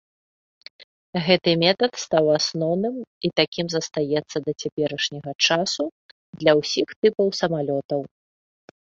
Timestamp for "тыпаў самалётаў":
7.03-8.01